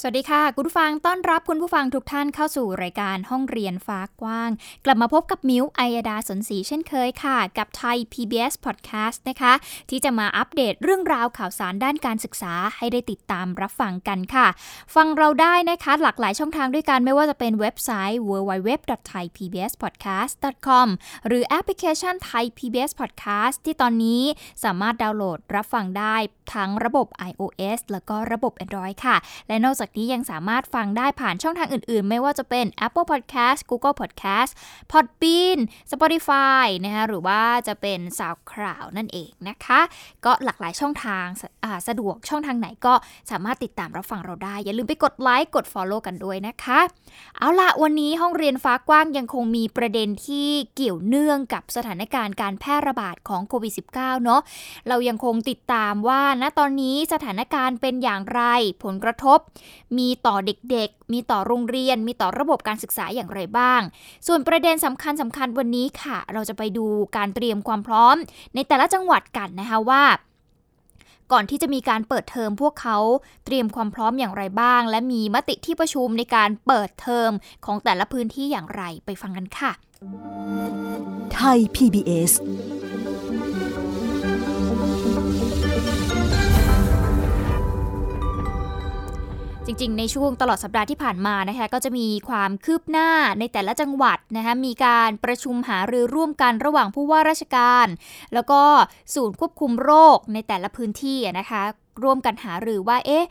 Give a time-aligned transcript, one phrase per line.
[0.00, 4.50] สวัสดีค่ะ คุณผู้ฟังต้อนรับคุณผู้ฟังทุกท่านเข้าสู่รายการห้องเรียนฟ้ากว้าง
[4.84, 9.52] กลับมาพบกับมิวไอยดาสนศรีเช่นเคยค่ะ กับไทย PBS Podcast นะคะ
[9.90, 14.46] ที่จะมาอัปเดตเรื่องราวข่าวสารด้านการศึกษาให้ได้ติดตามรับฟังกันค่ะ
[14.94, 20.86] ฟังเราได้นะคะหลากหลายช่องทางด้วยกันไม่ว่าจะเป็นเว็บไซต์ www.thaipbspodcast.com
[21.26, 24.22] หรือแอปพลิเคชัน Thai PBS Podcast ที่ตอนนี้
[24.64, 26.16] สามารถดาวน์โหลดรับฟังได้
[26.54, 29.16] ทั้งระบบ iOS แล้วก็ระบบ Android ค่ะ
[29.48, 34.50] และนอกจากนี้ยังสามารถฟังได้ผ่านช่องทางอื่นๆ ไม่ว่าจะเป็น Apple Podcast Google Podcast
[34.92, 35.58] Podbean
[35.92, 39.80] Spotify นะคะหรือว่าจะเป็น SoundCloud นั่นเองนะคะ
[40.24, 41.26] ก็หลากหลายช่องทาง
[41.88, 42.94] สะดวกช่องทางไหนก็
[43.30, 46.80] สามารถติดตามรับฟังเราได้ อย่าลืมไปกดไลค์กด Follow กันด้วยนะคะ
[47.36, 54.40] เอาละวันนี้ห้องเรียนฟ้ากว้างยังคงมีประเด็นที่เกี่ยวเนื่องกับสถานการณ์การแพร่ระบาดของโควิด -19 เนาะ
[54.88, 58.42] เรายังคงติดตามว่าณตอนนี้สถานการณ์เป็นอย่างไร
[58.84, 59.38] ผลกระทบ
[59.98, 63.80] มีต่อเด็กๆ มีต่อโรงเรียน มีต่อระบบการศึกษาอย่างไรบ้าง
[64.26, 68.16] ส่วนประเด็นสำคัญสำคัญวันนี้ค่ะ เราจะไปดูการเตรียมความพร้อม
[68.54, 70.04] ในแต่ละจังหวัดกันนะคะว่า
[71.32, 72.98] ก่อนที่จะมีการเปิดเทอมพวกเขา
[73.44, 77.30] เตรียมความพร้อมอย่างไรบ้าง และมีมติที่ประชุมในการเปิดเทอม
[77.66, 79.72] ของแต่ละพื้นที่อย่างไรไปฟังกันค่ะ
[81.34, 82.32] ไทย PBS
[89.68, 97.86] จริงๆ ในช่วงตลอดสัปดาห์ที่ผ่านมานะคะก็จะมีความคืบหน้าในแต่ละจังหวัดนะคะมีการประชุมหารือร่วมกันระหว่างผู้ว่าราชการ
[98.34, 98.62] แล้วก็
[99.14, 101.62] ศูนย์ควบคุมโรคในแต่ละพื้นที่นะคะ
[102.02, 103.24] ร่วมกันหารือว่าเอ๊ะ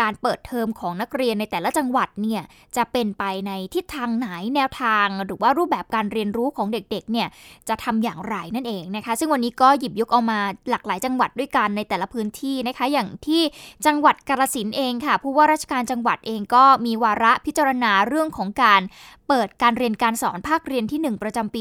[0.00, 2.42] การเปิดเทอมของนักเรียนในแต่ละจังหวัดเนี่ย
[2.76, 7.28] จะเป็นไปในทิศทางไหนแนวทาง หรือว่ารูปแบบการเรียนรู้ของเด็กๆเนี่ย
[7.68, 13.42] จะทำอย่างไรนั่นเองนะคะ ซึ่งวันนี้ก็หยิบยกเอามาหลากหลายจังหวัดด้วยกันในแต่ละพื้นที่นะคะ อย่างที่
[13.86, 18.82] จังหวัดกาฬสินเองค่ะผู้ว่าราชการจังหวัดเองก็มีวาระพิจารณาเรื่องของการ
[19.28, 21.60] เปิดการเรียนการสอนภาคเรียนที่ 1 ประจำปี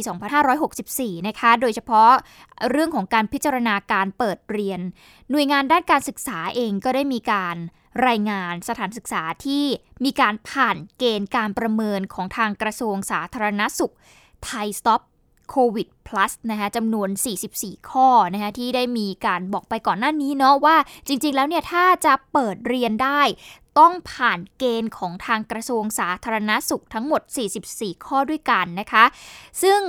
[0.64, 2.12] 2564 นะคะ โดยเฉพาะ
[2.70, 4.80] เรื่องของการพิจารณาการเปิดเรียน
[5.32, 7.58] หน่วยงานด้านการศึกษาเองก็ได้มีการ
[8.08, 9.66] รายงานสถานศึกษาที่
[10.06, 13.94] มีการผ่านเกณฑ์การประเมินของทางกระทรวงสาธารณสุข
[14.46, 15.02] ไทยสต็อป
[15.50, 17.10] โควิด plus นะคะจำนวน
[17.50, 23.22] 44 ข้อนะคะที่ได้มีการบอกไปก่อนหน้านี้เนาะว่าจริงๆ แล้วเนี่ยถ้าจะเปิดเรียนได้
[23.80, 27.22] ต้องผ่านเกณฑ์ของทางกระทรวงสาธารณสุขทั้งหมด
[27.64, 29.06] 44 ข้อด้วยกันนะคะ
[29.64, 29.82] ซึ่ง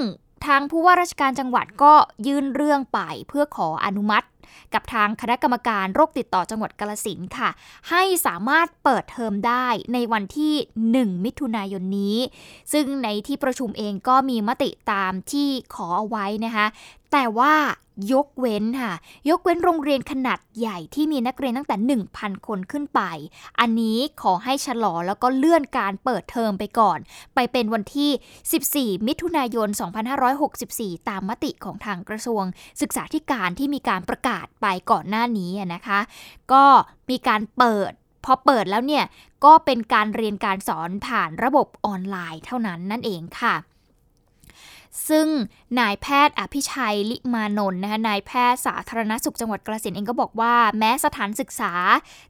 [0.46, 1.94] ทางผู้ว่าราชการจังหวัดก็
[2.26, 4.26] ยื่นเรื่องไปเพื่อขออนุมัติ
[4.74, 7.50] กับทางคณะกรรมการโรคติดต่อจังหวัดกาลสินค่ะ
[7.90, 10.54] ให้สามารถเปิดเทอมได้ในวันที่
[10.94, 12.16] 1 มิถุนายนนี้
[12.72, 16.66] ซึ่งในที่ประชุมเองก็มีมติตามที่ขอเอาไว้นะคะ
[17.12, 17.54] แต่ว่า
[18.12, 18.92] ยกเว้นค่ะ
[19.30, 21.76] ยกเว้นโรงเรียนขนาดใหญ่ที่มีนักเรียนตั้งแต่
[22.16, 23.00] 1,000 คนขึ้นไป
[23.60, 26.98] อันนี้ขอให้ชะลอแล้วก็เลื่อนการเปิดเทอมไปก่อน
[27.34, 29.68] ไปเป็นวันที่ 14 มิถุนายน
[30.38, 32.44] 2564 ตามมติของทางกระทรวง
[32.80, 36.00] ศึกษาธิการที่มีการประกาศไปก่อนหน้านี้นะคะ
[36.52, 36.64] ก็
[37.10, 37.92] มีการเปิด
[38.24, 39.04] พอเปิดแล้วเนี่ย
[39.44, 43.54] ก็เป็นการเรียนการสอนผ่านระบบออนไลน์เท่านั้นนั่นเองค่ะ
[45.08, 45.26] ซึ่ง
[45.78, 51.72] นายแพทย์อภิชัยลิมานนท์นะคะนายแพทย์สาธารณสุขจังหวัดกระสินเองก็บอกว่า แม้สถานศึกษา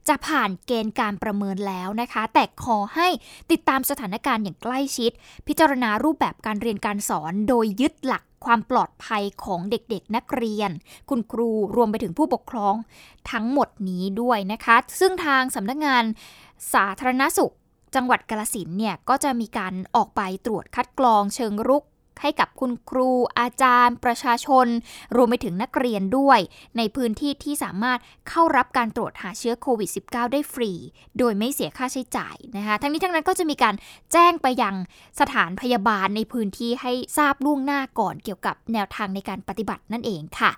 [0.07, 3.07] จะผ่านเกณฑ์การประเมินแล้วนะคะ แต่ขอให้
[3.51, 5.11] ติดตามสถานการณ์อย่างใกล้ชิด
[5.47, 10.69] พิจารณารูปแบบการเรียนการสอนโดยยึดหลักความปลอดภัยของเด็กๆ นักเรียน
[11.09, 12.75] คุณครูรวมไปถึงผู้ปกครอง
[13.31, 16.03] ทั้งหมดนี้ด้วยนะคะ ซึ่งทางสำนักงาน
[16.73, 17.53] สาธารณสุข
[17.95, 21.83] จังหวัดกาลสินเนี่ยก็จะมีการออกไปตรวจคัดกรองเชิงรุก
[22.21, 24.67] ให้กับคุณครูอาจารย์ ประชาชน
[25.15, 26.39] รวมไปถึงนักเรียนด้วย
[26.77, 27.99] ในพื้นที่ที่สามารถ
[28.29, 30.71] เข้ารับการตรวจหาเชื้อโควิด -19 ได้ฟรี
[31.17, 33.75] โดยไม่เสียค่าใช้จ่ายนะคะทั้งนี้ทั้งนั้นก็จะมีการ
[34.11, 34.75] แจ้งไปยัง
[35.19, 40.51] สถานพยาบาลในพื้นที่ให้ทราบล่วงหน้าก่อนเกี่ยวกับแนวทางในการปฏิบัตินั่นเองค่ะ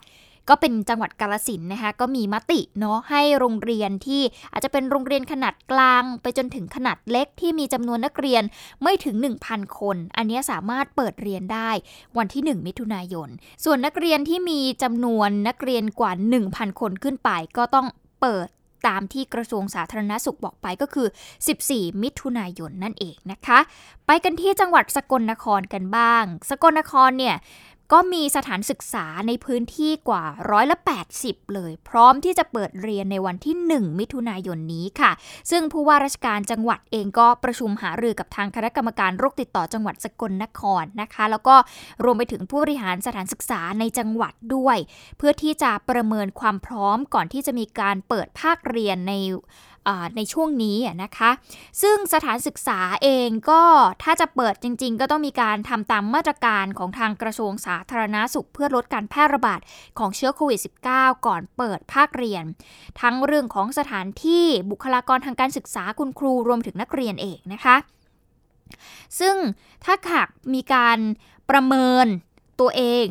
[0.53, 4.21] ก็เป็นจังหวัดกาลสินนะคะก็มีมติเนาะให้โรงเรียนที่
[4.51, 8.43] อาจจะเป็นโรงเรียนขนาดกลาง ไปจนถึงขนาดเล็กที่มีจำนวนนักเรียน
[8.83, 9.15] ไม่ถึง
[9.47, 11.69] 1,000 คน อันนี้สามารถเปิดเรียนได้
[12.17, 13.29] วันที่ 1 มิถุนายน
[13.63, 16.11] ส่วนนักเรียนที่มีจำนวนนักเรียนกว่า
[16.45, 17.87] 1,000 คนขึ้นไป ก็ต้อง
[18.21, 18.47] เปิด
[18.89, 21.07] ตามที่กระทรวงสาธารณสุขบอกไปก็คือ
[21.55, 23.59] 14 มิถุนายนนั่นเองนะคะ
[24.07, 27.35] ไปกันที่จังหวัดสกลนครกันบ้าง สกลนครเนี่ย
[27.93, 30.77] ก็มีสถานศึกษาในพื้นที่กว่าร้อยละ
[31.15, 35.11] 80 เลย พร้อมที่จะเปิดเรียนในวันที่ 1 มิถุนายนนี้ค่ะ
[35.51, 41.55] ซึ่งผู้ว่าราชการจังหวัดเองก็ประชุมหารือกับทางคณะกรรมการโรคติดต่อจังหวัดสกลนครนะคะ แล้วก็
[42.03, 44.77] รวมไปถึงผู้บริหารสถานศึกษาในจังหวัดด้วย
[45.17, 49.13] เพื่อที่จะประเมินความพร้อมก่อนที่จะมีการเปิดภาคเรียนใน
[50.15, 51.31] ในช่วงนี้นะคะ
[51.81, 53.63] ซึ่งสถานศึกษาเองก็
[54.03, 59.59] ถ้าจะเปิดจริง ๆ ก็ต้องมีการทำตามมาตรการของทางกระทรวงสาธารณาสุข เพื่อลดการแพร่ระบาด
[59.99, 60.59] ของเชื้อโควิด
[60.91, 62.43] -19 ก่อนเปิดภาคเรียน
[63.01, 67.75] ทั้งเรื่องของสถานที่บุคลากรทางการศึกษาคุณครูรวมถึงนักเรียนเองนะคะ
[69.19, 69.35] ซึ่ง
[69.83, 70.99] ถ้าหากมีการ
[71.49, 72.05] ประเมิน
[72.59, 73.05] ตัวเอง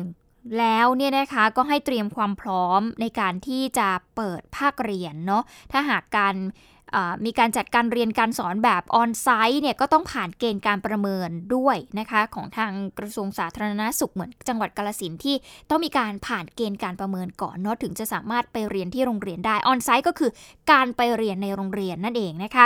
[0.59, 6.35] แล้วเนี่ยนะคะก็ให้เตรียมความพร้อมในการที่จะเปิดภาคเรียนเนาะถ้าหากการ
[7.25, 15.35] มีการจัดการเรียนการสอนแบบออนไซต์เนี่ยก็ต้องผ่านเกณฑ์การประเมินด้วยนะคะของทางกระทรวงสาธารณาสุขเหมือนจังหวัดกาลสินที่
[15.69, 20.31] ต้องมีการผ่านเกณฑ์การประเมินก่อนเนาะถึงจะสามารถไปเรียนที่โรงเรียนได้ออนไซต์ก็คือ
[20.71, 22.65] การไปเรียนในโรงเรียนนั่นเองนะคะ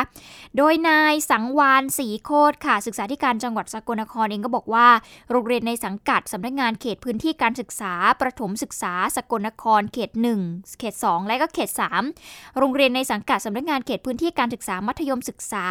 [0.57, 4.87] โดยนายสังวานศรีโคตรค่ะ ศึกษาธิการจังหวัดสกลนครเองก็บอกว่า
[5.31, 10.11] โรงเรียนในสังกัดสำนักงานเขตพื้นที่การศึกษา ประถมศึกษา สกลนครเขต
[10.45, 11.69] 1 เขต 2 และก็เขต
[12.13, 15.65] 3 โรงเรียนในสังกัดสำนักงานเขตพื้นที่การศึกษามัธยมศึกษา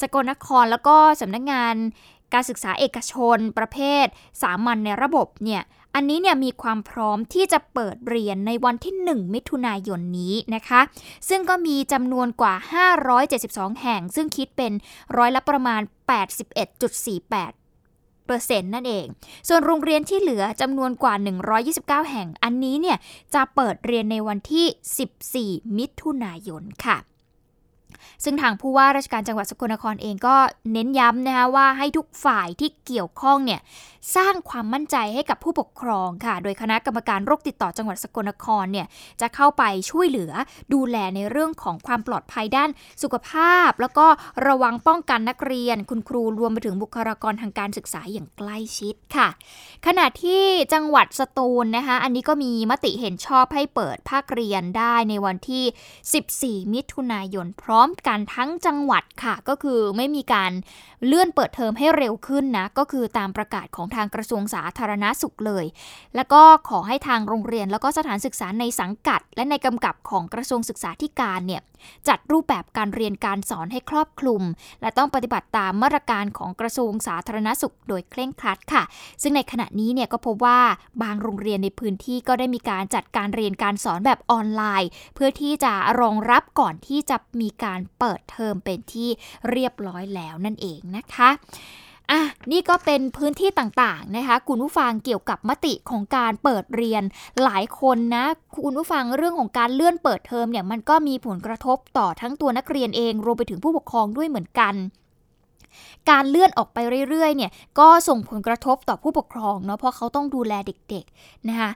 [0.00, 1.74] สกลนครแล้วก็สำนักงงาน
[2.34, 4.06] การศึกษาเอกชน ประเภท
[4.42, 5.62] สามัญในระบบเนี่ย
[5.94, 10.80] อันนี้เนี่ยมีความพร้อมที่จะเปิดเรียนในวันที่ 1 มิถุนายนนี้นะคะ
[11.28, 12.54] ซึ่งก็มีจำนวนกว่า
[13.18, 14.72] 572 แห่ง ซึ่งคิดเป็น
[15.16, 15.82] ร้อยละประมาณ
[16.58, 19.06] 81.48เปอร์เซ็นต์นั่นเอง
[19.48, 21.14] ส่วนโรงเรียนที่เหลือจำนวนกว่า
[21.62, 22.98] 129 แห่ง อันนี้เนี่ย
[23.34, 26.96] จะเปิดเรียนในวันที่ 14 มิถุนายนค่ะ
[28.24, 30.36] ซึ่งทางผู้ว่าราชการจังหวัดสกลนครเองก็
[30.72, 33.60] เน้นย้ำนะคะว่าให้ทุกฝ่ายที่เกี่ยวข้องเนี่ย
[34.16, 38.86] สร้างความมั่นใจให้กับผู้ปกครองค่ะ โดยคณะกรรมการโรคติดต่อจังหวัดสกลนครเนี่ย
[39.20, 40.32] จะเข้าไปช่วยเหลือ
[40.74, 42.70] ดูแลในเรื่องของความปลอดภัยด้าน
[43.02, 44.06] สุขภาพ แล้วก็
[44.46, 49.28] ระวังป้องกันนักเรียน คุณครูรวมไปถึงบุคลากรทางการศึกษาอย่างใกล้ชิดค่ะ
[49.86, 60.52] ขณะที่จังหวัดสตูลนะคะ อันนี้ก็มีมติเห็นชอบให้เปิดภาคเรียนได้ในวันที่ 14 มิถุนายนพร้อมกันทั้งจังหวัดค่ะ ก็คือไม่มีการ
[61.06, 65.64] เลื่อนเปิดเทอมให้เร็วขึ้นนะ ก็คือตามประกาศของทางกระทรวงสาธารณาสุขเลย
[66.16, 71.62] แล้วก็ขอให้ทางโรงเรียนแล้วก็สถานศึกษาในสังกัด และในกำกับของกระทรวงศึกษาธิการเนี่ย
[72.08, 74.42] จัดรูปแบบการเรียนการสอนให้ครอบคลุม
[74.80, 78.82] และต้องปฏิบัติตามมาตรการของกระทรวงสาธารณสุข โดยเคร่งครัดค่ะ
[79.22, 80.60] ซึ่งในขณะนี้เนี่ยก็พบว่า
[81.02, 89.08] บางโรงเรียนในพื้นที่ก็ได้มีการจัดการเรียนการสอนแบบออนไลน์ เพื่อที่จะรองรับก่อนที่จะมีการเปิดเทอมเป็นที่
[89.50, 91.30] เรียบร้อยแล้วนั่นเองนะคะ
[92.10, 92.20] อะ
[92.52, 97.02] นี่ก็เป็นพื้นที่ต่างๆนะคะ คุณผู้ฟังเกี่ยวกับมติของการเปิดเรียน
[97.44, 98.24] หลายคนนะ
[98.64, 104.74] คุณผู้ฟังเรื่องของการเลื่อนเปิดเทอมเนี่ยมันก็มีผลกระทบต่อทั้งตัวนักเรียนเองรวมไปถึงผู้ปกครองด้วยเหมือนกัน
[106.10, 106.78] การเลื่อนออกไป
[107.10, 111.70] เรื่อยๆ เนี่ยก็ส่งผลกระทบต่อผู้ปกครองเนาะเพราะเขาต้องดูแลเด็กๆนะคะ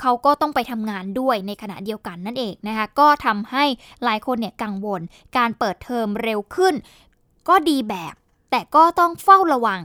[0.00, 3.64] เขาก็ต้องไปทำงานด้วยในขณะเดียวกันนั่นเองนะคะก็ทำให้
[4.04, 5.00] หลายคนเนี่ยกังวล
[5.36, 6.74] การเปิดเทอมเร็วขึ้น
[7.48, 8.14] ก็ดีแบบ
[8.50, 9.82] แต่ก็ต้องเฝ้าระวัง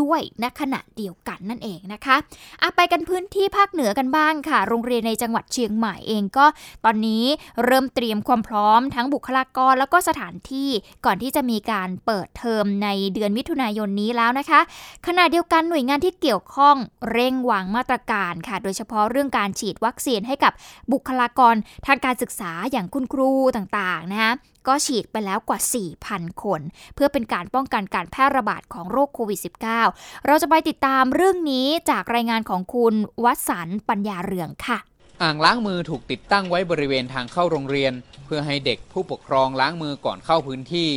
[0.00, 2.16] ด้วยณขณะเดียวกันนั่นเองนะคะ
[2.62, 6.46] อะไปกันพื้นที่ภาคเหนือกันบ้างค่ะ โรงเรียนในจังหวัดเชียงใหม่เองก็
[6.84, 7.24] ตอนนี้
[7.64, 10.70] เริ่มเตรียมความพร้อมทั้งบุคลากรแล้วก็สถานที่
[11.04, 14.60] ก่อนที่จะมีการเปิดเทอมในเดือนมิถุนายนนี้แล้วนะคะ
[15.06, 16.76] ขณะเดียวกันหน่วยงานที่เกี่ยวข้อง
[17.10, 20.52] เร่งวางมาตรการค่ะ โดยเฉพาะเรื่องการฉีดวัคซีนให้กับ
[20.92, 21.54] บุคลากร
[21.86, 24.32] ทางการศึกษาอย่างคุณครูต่างๆนะคะ
[24.68, 25.58] ก็ฉีดไปแล้วกว่า
[26.00, 26.60] 4,000 คน
[26.94, 29.40] เพื่อเป็นการป้องกันการแพร่ระบาดของโรคโควิด
[29.82, 32.94] -19 เราจะไปติดตามเรื่องนี้จากรายงานของคุณ
[33.24, 34.78] วัสันปัญญาเรืองค่ะ
[35.22, 37.92] อ่างล้างมือถูกติดตั้งไว้บริเวณทางเข้าโรงเรียน
[38.24, 40.90] เพื่อให้เด็กผู้ปกครองล้างมือก่อนเข้าพื้นที่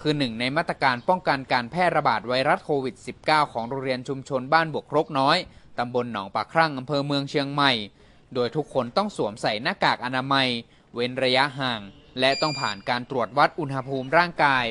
[0.00, 5.36] คือหนึ่งในมาตรการป้องกันการแพร่ระบาดไวรัสโควิด -19 ของโรงเรียนชุมชนบ้านบวกครกน้อย
[5.78, 7.72] ตำบลหนองปากครั่งอำเภอเมืองเชียงใหม่
[8.34, 10.48] โดยทุกคนต้องสวมใส่หน้ากากอนามัย
[10.94, 11.80] เว้นระยะห่าง
[12.20, 14.66] และต้องผ่านการตรวจวัดอุณหภูมิร่างกาย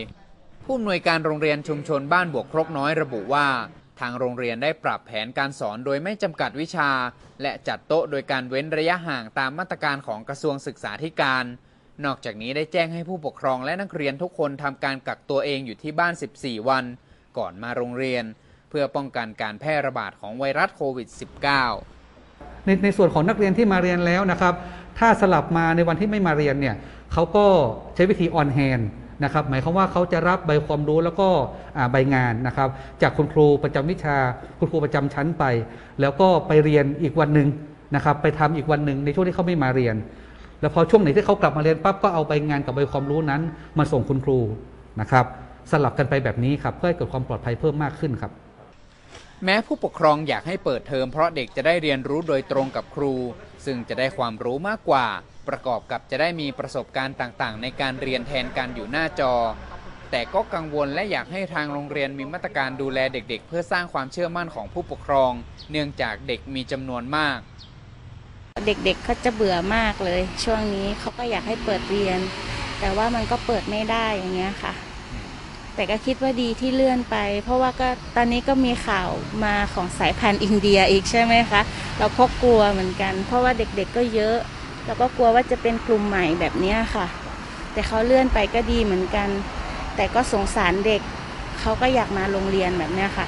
[0.64, 3.48] ผู้อำนวยการโรงเรียนชุมชนบ้านบวกครกน้อยระบุว่า
[4.00, 6.90] ทางโรงเรียนได้ปรับแผนการสอนโดยไม่จำกัดวิชา
[7.42, 11.46] และจัดโต๊ะโดยการเว้นระยะห่างตามมาตรการของกระทรวงศึกษาธิการ
[12.06, 16.86] นอกจากนี้ได้แจ้งให้ผู้ปกครองและนักเรียนทุกคนทำการกักตัวเองอยู่ที่บ้าน 14 วัน
[17.38, 18.24] ก่อนมาโรงเรียน
[18.70, 21.08] เพื่อป้องกันการแพร่ระบาดของไวรัสโควิด
[21.88, 24.54] -19 ในในส่วนของนักเรียนที่มาเรียนแล้วนะครับ
[25.00, 26.76] ถ้าสลับมาในวันที่ไม่มาเรียนเนี่ย
[27.14, 27.46] เขาก็
[27.96, 28.82] ใช้วิธีออนแฮน
[29.24, 31.28] นะครับหมายความว่าเขาจะรับใบความรู้แล้วก็
[31.92, 32.70] ใบงานนะครับ
[33.02, 34.18] จากคุณครูประจำวิชา
[34.60, 35.44] คุณครูประจำชั้นไป
[36.02, 37.48] แล้วก็ไปเรียนอีกวันหนึ่ง
[37.96, 39.96] นะครับ ไปทำอีกวันหนึ่งในช่วงที่เขาไม่มาเรียน
[40.62, 43.42] แล้วพอช่วงไหนที่เขากลับมาเรียนปั๊บก็เอาใบงานกับใบความรู้นั้น
[43.78, 44.40] มาส่งคุณครู
[45.02, 45.26] นะครับ
[45.72, 48.32] สลับกันไปแบบนี้ครับเพื่อให้เกิดความปลอดภัยเพิ่มมากขึ้นครับ
[49.44, 53.14] แม้ผู้ปกครองอยากให้เปิดเทอมเพราะเด็กจะได้เรียนรู้โดยตรงกับครู
[53.66, 55.08] ซึ่งจะได้ความรู้มากกว่า
[55.48, 59.34] ประกอบกับจะได้มีประสบการณ์ต่างๆ ในการเรียนแทนการอยู่หน้าจอ
[60.12, 65.32] แต่ก็กังวลและอยากให้ทางโรงเรียนมีมาตรการดูแลเด็กๆ เพื่อสร้างความเชื่อมั่นของผู้ปกครอง
[65.72, 67.40] เนื่องจากเด็กมีจำนวนมาก
[68.68, 72.20] เด็กๆเขาจะเบื่อมากเลย ช่วงนี้เขาก็อยากให้เปิดเรียน
[72.80, 74.74] แต่ว่ามันก็เปิดไม่ได้อย่างเงี้ยค่ะ
[75.76, 79.10] แต่ก็คิดว่าดีที่เลื่อนไป เพราะว่าก็ตอนนี้ก็มีข่าว
[79.46, 81.62] มาของสายพันธุ์อินเดียอีกใช่ไหมคะ
[82.00, 84.38] เราก็กลัวเหมือนกัน เพราะว่าเด็กๆก็เยอะ
[84.86, 87.06] แล้วก็กลัวว่าจะเป็นกลุ่มใหม่แบบนี้ค่ะ
[87.74, 89.30] แต่เขาเลื่อนไปก็ดีเหมือนกัน
[89.96, 91.02] แต่ก็สงสารเด็ก
[91.60, 93.26] เขาก็อยากมาโรงเรียนแบบนี้ค่ะ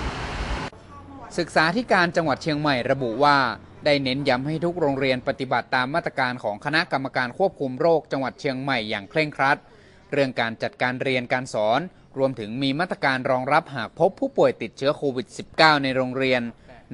[1.37, 3.37] ศึกษาธิการจังหวัดเชียงใหม่ระบุว่า
[3.85, 9.57] ได้เน้นย้ำให้ทุกโรงเรียนปฏิบัติตามมาตรการของคณะกรรมการควบคุมโรคจังหวัดเชียงใหม่อย่างเคร่งครัด
[10.11, 11.79] เรื่องการจัดการเรียนการสอน
[12.17, 16.41] รวมถึงมีมาตรการรองรับหากพบผู้ป่วยติดเชื้อโควิด -19 ในโรงเรียน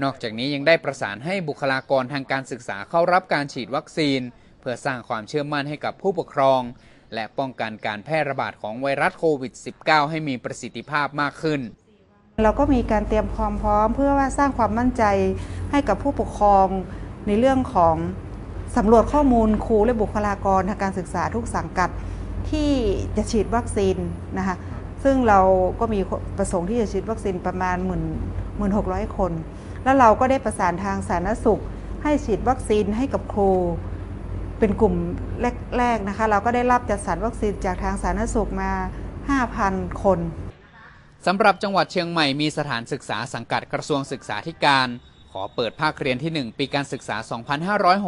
[0.04, 4.22] นอกจากนี้ยังได้ประสานให้บุคลากรทางการศึกษาเข้ารับการฉีดวัคซีน
[4.60, 6.62] เพื่อสร้างความเชื่อมั่นให้กับผู้ปกครอง
[7.14, 11.62] และป้องกันการแพร่ระบาดของไวรัสโควิด -19 ให้มีประสิทธิภาพมากขึ้น
[12.44, 15.04] เราก็มีการเตรียมความพร้อม เพื่อว่าสร้างความมั่นใจ
[15.72, 16.68] ให้กับผู้ปกครอง
[17.28, 17.96] ในเรื่องของ
[18.78, 21.90] สำรวจข้อมูลครูและบุคลากรทางการศึกษาทุกสังกัด
[22.50, 22.72] ที่
[23.18, 23.98] จะฉีดวัคซีน
[24.38, 24.56] นะคะ
[25.04, 25.40] ซึ่งเรา
[25.80, 26.00] ก็มี
[26.38, 29.32] ประสงค์ที่จะฉีดวัคซีนประมาณหมื่นหกร้อยคน
[29.84, 31.62] แล้วเราก็ได้ประสานทางสาธารณสุข
[32.04, 33.52] ให้ฉีดวัคซีนให้กับครู
[34.60, 34.96] เป็นกลุ่ม
[35.78, 38.72] แรกๆนะคะ เราก็ได้รับจัดสรรวัคซีนจากทางสาธารณสุขมา
[39.38, 40.20] 5,000 คน
[41.26, 44.88] สำหรับจังหวัดเชียงใหม่มีสถานศึกษาสังกัดกระทรวงศึกษาธิการ
[45.32, 47.18] ขอเปิดภาคเรียนที่ 1 ปีการศึกษา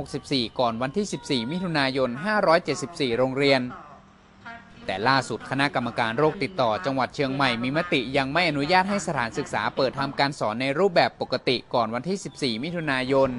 [0.04, 2.10] 2564 ก่อนวันที่ 14 มิถุนายน
[2.64, 3.62] 574 โรงเรียน
[4.86, 13.30] แต่ล่าสุดคณะกรรมการโรคติดต่อจังหวัดเชียงใหม่มีมติยังไม่อนุญาตให้สถานศึกษาเปิดทำการสอนในรูปแบบปกติก่อนวันที่ 14 มิถุนายน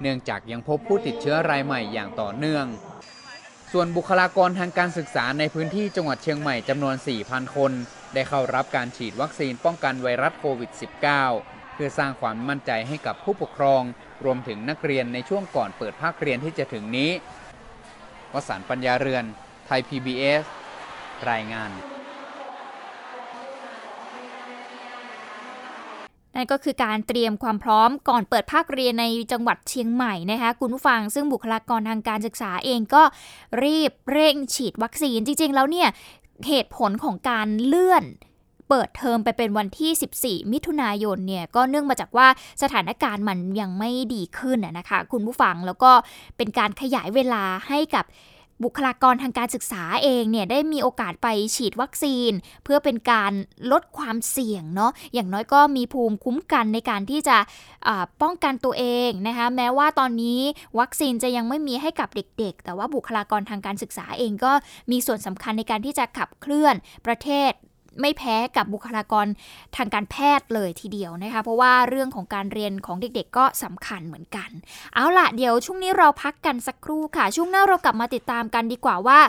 [0.00, 2.66] เนื่องจากยังพบผู้ติดเชื้อรายใหม่อย่างต่อเนื่อง
[3.72, 6.94] ส่วนบุคลากรทางการศึกษาในพื้นที่จังหวัดเชียงใหม่จำนวน
[7.24, 7.72] 4,000 คน
[8.14, 10.70] ได้เข้ารับการฉีดวัคซีนป้องกันไวรัสโควิด
[11.20, 13.82] -19 เพื่อสร้างความมั่นใจให้กับผู้ปกครอง
[14.24, 17.10] รวมถึงนักเรียนในช่วงก่อนเปิดภาคเรียนที่จะถึงนี้
[18.32, 19.24] วสันปัญญาเรือน
[19.72, 20.44] ทย PBS
[21.30, 21.70] รายงาน
[26.34, 33.02] นั่นก็คือการเตรียมความพร้อมก่อนเปิดภาคเรียนในจังหวัดเชียงใหม่นะคะคุณผู้ฟังซึ่งบุคลากรทางการศึกษาเองก็
[33.64, 35.88] รีบเร่งฉีดวัคซีนจริง ๆ แล้วเนี่ย
[36.48, 38.04] เหตุผลของการเลื่อน
[38.68, 42.28] เปิดเทอมไปเป็นวันที่ 14 มิถุนายนเนี่ยก็เนื่องมาจากว่า
[42.62, 45.92] สถานการณ์มันยังไม่ดีขึ้นนะคะ คุณผู้ฟังแล้วก็
[46.36, 48.04] เป็นการขยายเวลาให้กับ
[48.64, 52.32] บุคลากรทางการศึกษาเองเนี่ยได้มีโอกาสไปฉีดวัคซีน
[52.64, 53.32] เพื่อเป็นการ
[53.72, 57.36] ลดความเสี่ยงเนาะอย่างน้อยก็มีภูมิคุ้มกันในการที่จะ
[58.22, 60.40] ป้องกันตัวเองนะคะแม้ว่าตอนนี้
[60.78, 64.52] วัคซีนจะยังไม่มีให้กับเด็ก ๆ แต่ว่าบุคลากรทางการศึกษาเองก็
[64.90, 66.74] มีส่วนสำคัญในการที่จะขับเคลื่อน
[67.06, 67.52] ประเทศ
[68.00, 69.26] ไม่แพ้กับบุคลากร
[69.76, 74.50] ทางการแพทย์เลยทีเดียวนะคะ เพราะว่าเรื่องของการเรียนของเด็กๆ ก็สำคัญเหมือนกัน
[74.94, 79.20] เอาล่ะเดี๋ยวช่วงนี้เราพักกันสักครู่ค่ะ ช่วงหน้าเรากลับมาติดตามกันดีกว่าว่า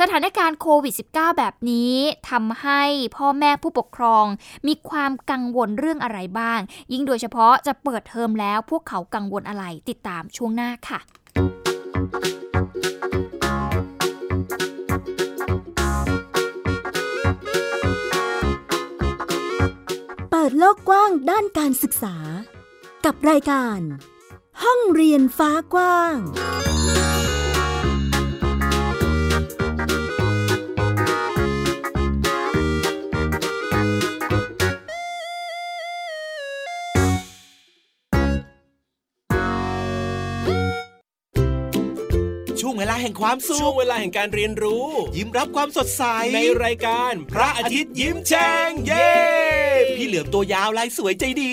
[0.00, 1.94] สถานการณ์โควิด -19 แบบนี้
[2.30, 2.82] ทำให้
[3.16, 4.24] พ่อแม่ผู้ปกครอง
[4.66, 6.60] มีความกังวลเรื่องอะไรบ้าง
[6.92, 11.00] ยิ่งโดยเฉพาะจะเปิดเทอมแล้วพวกเขากังวลอะไรติดตามช่วงหน้าค่ะ
[20.48, 22.16] ดโลกกว้างด้านการศึกษา
[23.04, 23.80] กับรายการ
[24.62, 26.16] ห้องเรียนฟ้ากว้าง
[42.60, 46.02] ช่วงเวลาแห่งความสุขช่วงเวลาแห่งการเรียนรู้ ยิ้มรับความสดใส
[46.34, 49.47] ในรายการพระอาทิตย์ยิ้มแฉ่งเย้
[49.96, 51.52] พี่เหลือมตัวยาวลายสวยใจดี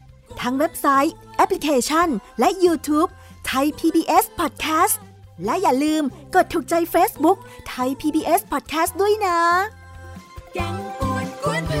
[0.41, 2.07] ทั้งเว็บไซต์ แอปพลิเคชัน
[2.39, 3.09] และ YouTube
[3.47, 4.95] ไทย PBS Podcast
[5.45, 6.03] และอย่าลืม
[6.35, 9.39] กดถูกใจ Facebook ไทย PBS Podcast ด้วยนะ
[10.53, 11.80] แกงปวดกวน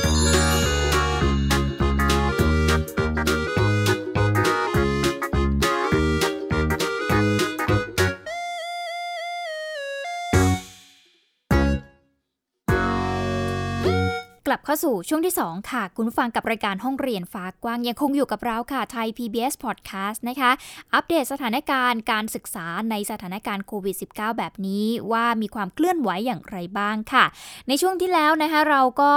[14.51, 20.51] ลับเข้าสู่ช่วงที่ 2 ค่ะ คุณฟังกับรายการห้องเรียนฟ้ากว้างยังคงอยู่กับเราค่ะไทย PBS Podcast นะคะ
[20.93, 27.25] อัปเดตสถานการณ์การศึกษาในสถานการณ์โควิด -19 แบบนี้ว่ามีความเคลื่อนไหวอย่างไรบ้างค่ะ
[27.67, 29.13] ในช่วงที่แล้วนะคะเราก็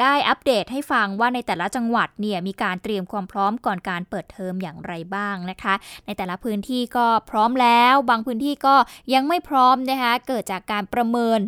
[0.00, 5.74] ได้อัปเดตให้ฟังว่าในแต่ละจังหวัดเนี่ยมีการเตรียมความพร้อมก่อนการเปิดเทอมอย่างไรบ้างนะคะ
[6.06, 8.74] ในแต่ละพื้นที่ก็พร้อมแล้ว บางพื้นที่ก็
[9.14, 11.38] ยังไม่พร้อมนะคะเกิดจากการประเมิน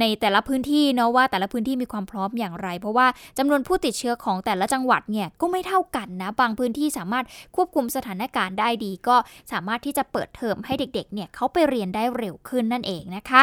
[0.00, 3.06] ในแต่ละพื้นที่เนาะว่าแต่ละพื้นที่มีความพร้อมอย่างไร เพราะว่า
[3.38, 7.24] จำนวนผู้ติดเชื้อของแต่ละจังหวัดเนี่ยก็ไม่เท่ากันนะบางพื้นที่สามารถ
[7.56, 9.16] ควบคุมสถานการณ์ได้ดี ก็
[9.52, 13.42] สามารถที่จะเปิดเทอมให้เด็กๆเนี่ยเขาไปเรียนได้เร็วขึ้นนั่นเองนะคะ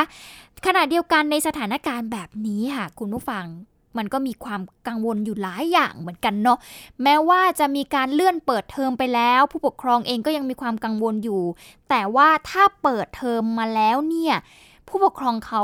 [0.66, 3.46] ขณะเดียวกันในสถานการณ์แบบนี้ค่ะคุณผู้ฟัง
[3.98, 6.58] มันก็มีความกังวลอยู่หลายอย่างเหมือนกันเนาะ
[7.04, 11.44] แม้ว่าจะมีการเลื่อนเปิดเทอมไปแล้ว ผู้ปกครองเองก็ยังมีความกังวลอยู่
[11.90, 14.36] แต่ว่าถ้าเปิดเทอมมาแล้วเนี่ย
[14.88, 15.64] ผู้ปกครองเขา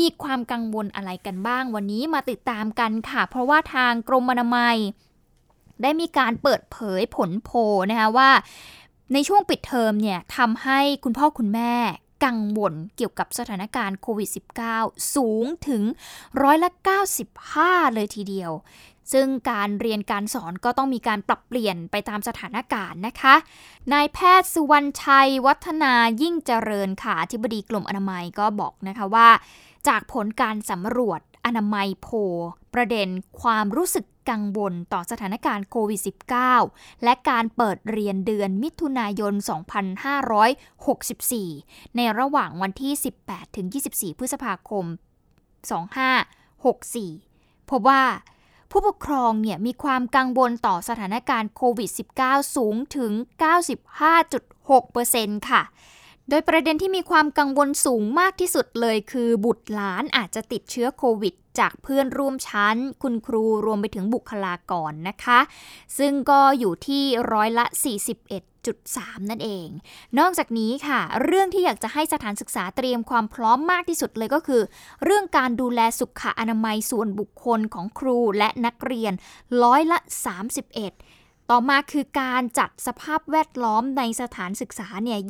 [0.00, 4.76] มีความกังวลอะไรกันบ้าง วันนี้มาติดตามกันค่ะ เพราะว่าทางกรมอนามัย
[5.82, 7.58] ได้มีการเปิดเผยผลโพล
[7.90, 8.30] นะคะว่า
[9.12, 11.74] ในช่วงปิดเทอมเนี่ยทำให้คุณพ่อคุณแม่
[12.24, 14.30] กังวลเกี่ยวกับสถานการณ์โควิด
[14.70, 15.82] -19 สูงถึง
[16.42, 16.70] ร้อยละ
[17.32, 18.52] 95 เลยทีเดียว
[19.12, 23.34] ซึ่งการเรียนการสอนก็ต้องมีการปรับเปลี่ยนไปตามสถานการณ์นะคะ
[23.92, 29.28] นายแพทย์สุวรรณชัย วัฒนายิ่งเจริญค่ะอธิบดีกรมอนามัยก็บอกนะคะว่า
[29.88, 32.14] จากผลการสำรวจอนามัยโพล
[32.74, 33.08] ประเด็น
[33.40, 36.00] ความรู้สึก กังวลต่อสถานการณ์โควิด
[36.52, 39.34] -19 และการเปิดเรียนเดือนมิถุนายน
[41.04, 42.92] 2564 ในระหว่างวันที่
[43.24, 44.84] 18 ถึง 24 พฤษภาคม
[47.06, 48.02] 2564 พบว่า
[48.70, 53.12] ผู้ปกครองเนี่ยมีความกังวลต่อสถานการณ์โควิด -19 สูงถึง
[54.30, 55.62] 95.6%ค่ะ
[56.28, 65.40] โดยประเด็นที่มีความกังวลสูงมากที่สุดเลยคือบุตรหลานอาจจะติดเชื้อโควิด จากเพื่อนร่วมชั้น คุณครูรวมไปถึงบุคลากรนะคะ
[65.98, 67.64] ซึ่งก็อยู่ที่ร้อยละ
[68.48, 69.68] 41.3 นั่นเอง
[70.18, 74.62] นอกจากนี้ค่ะ เรื่องที่อยากจะให้สถานศึกษาเตรียมความพร้อมมากที่สุดเลยก็คือ
[75.04, 79.12] เรื่องการดูแลสุขอนามัยส่วนบุคคลของครูและนักเรียน
[79.62, 79.98] ร้อยละ
[80.64, 85.20] 31 ต่อมาคือการจัดสภาพแวดล้อมในสถานศึกษาเนี่ย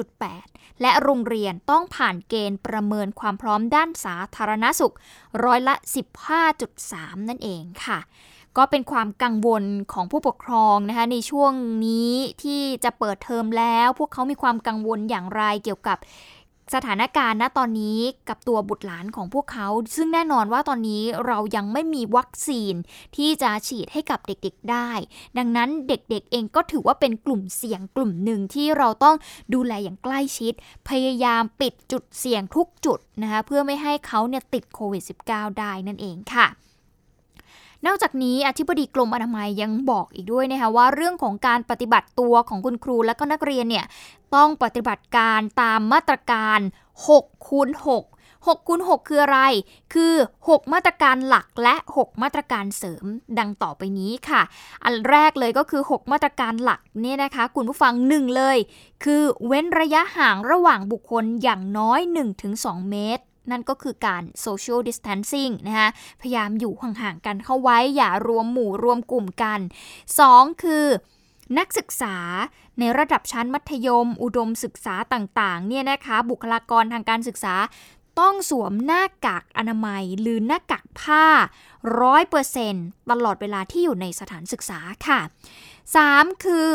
[0.00, 4.94] 22.8 และโรงเรียนต้องผ่านเกณฑ์ประเมินความพร้อมด้านสาธารณสุข
[5.44, 5.74] ร้อยละ
[6.50, 7.98] 15.3 นั่นเองค่ะ
[8.56, 11.52] ก็เป็นความกังวลของผู้ปกครองนะคะในช่วง
[11.86, 15.98] นี้ที่จะเปิดเทอมแล้ว พวกเขามีความกังวลอย่างไรเกี่ยวกับ
[16.74, 17.98] สถานการณ์ณตอนนี้
[18.28, 22.74] กับตัวบุตรหลานของพวกเขา ซึ่งแน่นอนว่าตอนนี้เรายังไม่มีวัคซีน
[23.16, 24.90] ที่จะฉีดให้กับเด็กๆได้
[25.38, 29.16] ดังนั้นเด็กๆเองก็ถือว่าเป็นกลุ่มเสี่ยงกลุ่มหนึ่งที่เราต้อง
[29.54, 30.52] ดูแลอย่างใกล้ชิด
[30.88, 36.46] พยายามปิดจุดเสี่ยงทุกจุดนะคะเพื่อไม่ให้เขาเนี่ยติดโควิด -19 ได้นั่นเองค่ะ
[37.86, 43.84] นอกจากนี้อธิบดีกรมอนามัยยังบอกอีกด้วยนะคะว่าเรื่องของการปฏิบัติตัวของคุณครูและก็นักเรียนเนี่ย
[44.34, 46.58] ต้องปฏิบัติการตามมาตรการ
[47.06, 48.04] 6คูณ6
[48.46, 49.40] 6คูณ6คืออะไร
[49.94, 53.04] คือ 6 มาตรการหลักและ 6 มาตรการเสริม
[53.38, 54.42] ดังต่อไปนี้ค่ะ
[54.84, 58.58] อันแรกเลยก็คือ 6 มาตรการหลักเนี่ยนะคะ คุณผู้ฟัง 1 เลย
[59.04, 62.00] คือเว้นระยะห่างระหว่างบุคคลอย่างน้อย
[62.46, 65.88] 1-2 เมตร นั่นก็คือการ social distancing นะคะ
[66.20, 69.60] พยายามอยู่ห่างๆกันเข้าไว้ อย่ารวมหมู่รวมกลุ่มกัน
[70.10, 70.86] 2 คือ
[71.58, 72.16] นักศึกษา
[72.78, 77.54] ในระดับชั้นมัธยม อุดมศึกษาต่างๆเนี่ยนะคะบุคลากรทางการศึกษา
[78.20, 81.26] ต้องสวมหน้ากากอนามัย หรือหน้ากากผ้า
[81.96, 85.20] 100%ตลอดเวลาที่อยู่ในสถานศึกษาค่ะ
[85.82, 86.44] 3.
[86.44, 86.70] คือ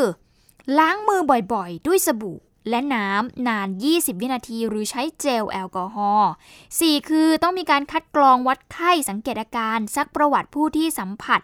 [0.77, 1.21] ล้างมือ
[1.53, 2.37] บ่อยๆ ด้วยสบู่
[2.69, 6.31] และน้ำนาน 20 วินาที หรือใช้เจลแอลกอฮอล์
[6.69, 7.09] 4.
[7.09, 11.41] คือต้องมีการคัดกรองวัดไข้สังเกตอาการ ซักประวัติผู้ที่สัมผัส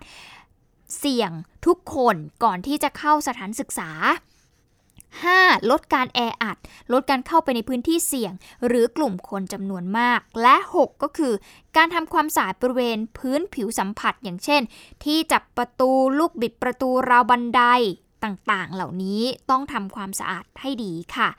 [0.97, 1.31] เสี่ยง
[1.65, 3.91] ทุกคนก่อนที่จะเข้าสถานศึกษา
[5.01, 5.69] 5.
[5.71, 6.57] ลดการแออัด
[6.93, 8.33] ลดการเข้าไปในพื้นที่เสี่ยง
[8.67, 11.33] หรือกลุ่มคนจำนวนมาก และ 6 ก็คือ
[11.77, 14.61] การทำความสะอาดบริเวณพื้นผิวสัมผัสอย่างเช่น
[15.03, 17.61] ที่จับประตูลูกบิดประตูราวบันได
[18.23, 21.29] ต่างๆ เหล่านี้ต้องทำความสะอาดให้ดีค่ะ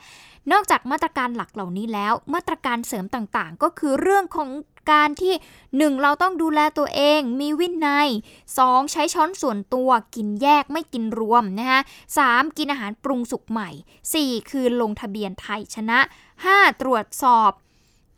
[0.52, 4.50] นอกจากมาตรการหลักเหล่านี้แล้ว มาตรการเสริมต่างๆ ก็คือเรื่องของ
[4.92, 5.34] การที่
[5.68, 6.02] 1.
[6.02, 8.08] เราต้องดูแลตัวเอง มีวินัย
[8.50, 8.92] 2.
[8.92, 11.80] ใช้ช้อนส่วนตัวกินแยกไม่กินรวมนะคะ
[12.18, 12.20] ส
[12.58, 13.70] กินอาหารปรุงสุกใหม่
[14.10, 14.50] 4.
[14.50, 15.98] คือลงทะเบียนไทยชนะ
[16.40, 16.80] 5.
[16.80, 17.50] ตรวจสอบ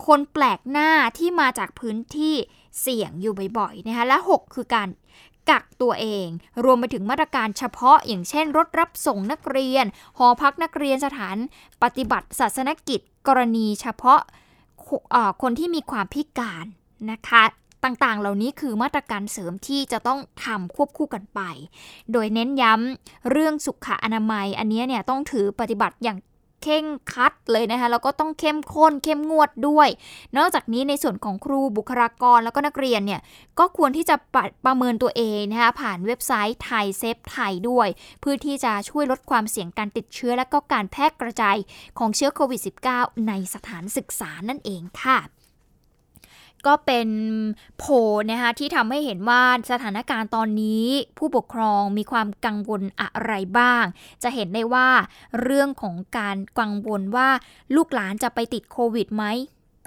[0.07, 2.35] คนแปลกหน้าที่มาจากพื้นที่
[2.81, 4.89] เสี่ยงอยู่บ่อยๆนะคะและ 6 คือการ
[5.51, 6.27] กักตัวเอง
[6.65, 9.85] รวมไปถึงมาตรการเฉพาะ อย่างเช่น รถรับส่งนักเรียน
[10.19, 11.37] หอพักนักเรียนสถาน
[11.83, 14.21] ปฏิบัติศาสนกิจ กรณีเฉพาะ
[15.43, 16.65] คนที่มีความพิการ
[17.11, 17.43] นะคะ
[17.85, 21.41] ต่างๆ เหล่านี้คือมาตรการเสริมที่จะต้องทำควบคู่กันไป
[22.13, 26.19] โดยเน้นย้ำเรื่องสุขอนามัย อันนี้เนี่ยต้องถือปฏิบัติอย่าง
[26.63, 29.89] เข่งคัดเลยนะคะแล้วก็ต้องเข้มข้นเข้มงวดด้วย
[30.37, 33.21] นอกจากนี้ในส่วนของครูบุคลากรแล้วก็นักเรียนเนี่ย
[33.59, 37.89] ก็ควรที่จะประประเมินตัวเองนะคะผ่านเว็บไซต์ไทยเซฟไทยด้วย
[38.21, 41.57] เพื่อที่จะช่วยลดความเสี่ยงการติดเชื้อและก็การแพร่กระจาย
[41.99, 42.61] ของเชื้อโควิด
[42.93, 45.19] -19 ในสถานศึกษานั่นเองค่ะ
[46.67, 47.09] ก็เป็น
[47.79, 47.85] โผ
[48.31, 50.87] นะคะที่ทำให้เห็นว่าสถานการณ์ตอนนี้
[51.19, 53.85] ผู้ปกครองมีความกังวลอะไรบ้าง
[54.23, 54.89] จะเห็นได้ว่า
[55.43, 57.29] เรื่องของการกังวลว่า
[57.77, 59.25] ลูกหลานจะไปติดโควิดไหม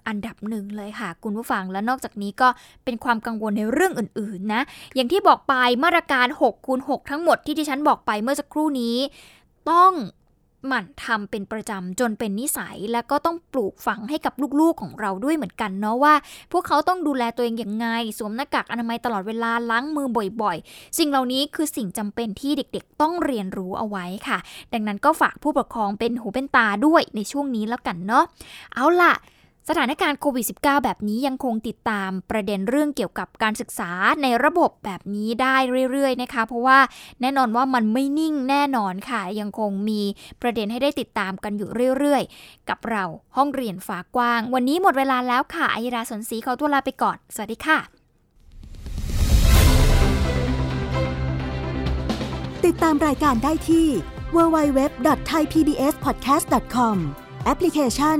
[0.07, 2.49] อันดับหนึ่งเลยค่ะ คุณผู้ฟังและนอกจากนี้ก็
[2.83, 4.61] เป็นความกังวลในเรื่องอื่นๆนะ
[4.95, 8.97] อย่างที่บอกไปมาตรการ6คูณ6ทั้งหมดที่ที่ฉันบอกไปเมื่อสักครู่นี้
[9.71, 9.93] ต้อง
[10.67, 16.13] หมั่นทำเป็นประจำจนเป็นนิสัย และก็ต้องปลูกฝังให้กับลูกๆของเราด้วยเหมือนกันเนาะว่า
[16.51, 20.07] พวกเขาต้องดูแลตัวเองอย่างไง สวมหน้ากากอนามัยตลอดเวลาล้างมือ
[20.41, 24.37] บ่อยๆ สิ่งเหล่านี้คือสิ่งจำเป็นที่เด็กๆ ต้องเรียนรู้เอาไว้ค่ะ
[24.73, 28.23] ดังนั้นก็ฝากผู้ปกครองเป็นหูเป็นตาด้วยในช่วงนี้แล้วกันเนาะ
[28.75, 29.13] เอาล่ะ
[29.69, 35.55] สถานการณ์โควิด -19 แบบนี้ยังคงติดตามประเด็นเรื่องเกี่ยวกับการศึกษาในระบบแบบนี้ได้
[35.91, 36.79] เรื่อย ๆ นะคะ เพราะว่า
[37.21, 40.01] แน่นอนว่ามันไม่นิ่งแน่นอนค่ะ ยังคงมี
[40.41, 43.03] ประเด็นให้ได้ติดตามกันอยู่เรื่อย ๆ กับเรา
[43.37, 47.79] ห้องเรียนฟ้ากว้าง วันนี้หมดเวลาแล้วค่ะอัยราสนศรีเขาตัวลาไปก่อน สวัสดีค่ะ
[52.65, 53.87] ติดตามรายการได้ที่
[54.35, 56.97] www.thaipbspodcast.com
[57.45, 58.19] แอปพลิเคชัน